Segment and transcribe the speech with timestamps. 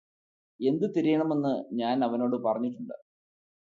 [0.59, 1.53] എന്ത് തിരയണമെന്ന്
[1.73, 2.95] ഞാനവനോട് പറഞ്ഞിട്ടുണ്ട്